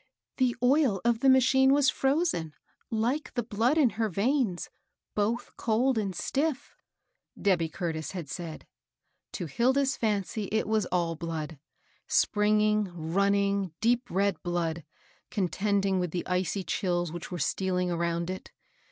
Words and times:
"The 0.39 0.55
oil 0.63 0.99
of 1.05 1.19
the 1.19 1.29
machine 1.29 1.73
was 1.73 1.91
fro25en, 1.91 2.53
like 2.89 3.31
the 3.35 3.43
blood 3.43 3.77
in 3.77 3.91
her 4.01 4.09
veins, 4.09 4.67
both 5.13 5.55
cold 5.57 5.99
and 5.99 6.15
stiff," 6.15 6.75
Debby 7.39 7.69
Curtis 7.69 8.09
had 8.13 8.27
said. 8.27 8.65
To 9.33 9.45
Hilda's 9.45 9.95
fancy 9.95 10.49
it 10.51 10.67
was 10.67 10.87
all 10.87 11.15
blood,— 11.15 11.59
springing, 12.07 12.89
running, 12.95 13.75
deep 13.79 14.09
red 14.09 14.41
blood, 14.41 14.83
contending 15.29 15.99
with 15.99 16.09
the 16.09 16.25
icy 16.25 16.63
chills 16.63 17.11
which 17.11 17.29
were 17.29 17.37
stealing 17.37 17.91
around 17.91 18.31
it. 18.31 18.49